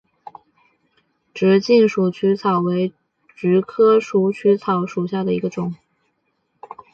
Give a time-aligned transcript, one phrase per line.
[1.31, 2.91] 直茎鼠曲草为
[3.35, 5.75] 菊科鼠曲草属下的一个种。